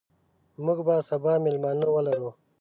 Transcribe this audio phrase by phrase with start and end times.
[0.63, 2.29] موږ به سبا مېلمانه ولرو.